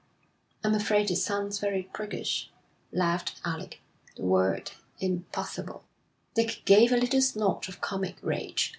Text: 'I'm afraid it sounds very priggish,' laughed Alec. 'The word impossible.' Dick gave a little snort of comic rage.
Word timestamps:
'I'm 0.63 0.73
afraid 0.73 1.11
it 1.11 1.17
sounds 1.17 1.59
very 1.59 1.87
priggish,' 1.93 2.49
laughed 2.91 3.39
Alec. 3.45 3.81
'The 4.15 4.23
word 4.23 4.71
impossible.' 4.99 5.83
Dick 6.33 6.63
gave 6.65 6.91
a 6.91 6.97
little 6.97 7.21
snort 7.21 7.69
of 7.69 7.81
comic 7.81 8.15
rage. 8.23 8.69